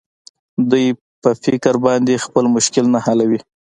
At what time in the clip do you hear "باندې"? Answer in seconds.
1.85-2.23